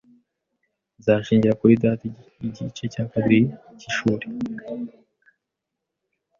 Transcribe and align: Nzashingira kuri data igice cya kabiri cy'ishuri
Nzashingira 0.99 1.57
kuri 1.59 1.73
data 1.83 2.03
igice 2.45 2.83
cya 2.93 3.03
kabiri 3.11 3.39
cy'ishuri 3.77 4.25